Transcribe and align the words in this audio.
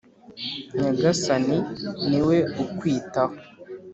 nyagasani 0.79 1.57
niwe 2.07 2.37
ukwitaho 2.63 3.35